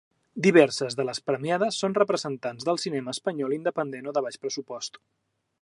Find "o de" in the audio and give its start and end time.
4.13-4.29